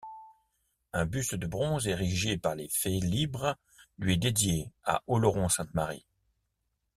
[0.93, 3.55] Un buste de bronze érigé par les félibres
[3.99, 6.07] lui est dédié à Oloron-Sainte-Marie.